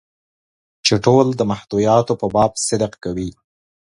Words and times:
چې 0.85 0.93
ټول 1.05 1.27
د 1.35 1.41
محتویاتو 1.51 2.13
په 2.21 2.27
باب 2.35 2.51
صدق 2.67 2.93
کوي. 3.03 3.29